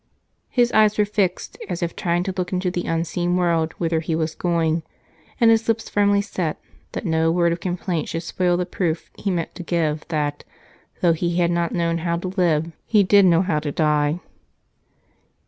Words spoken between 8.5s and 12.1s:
the proof he meant to give that, though he had not known